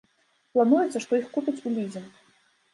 [0.55, 2.11] Плануецца, што іх купяць у лізінг.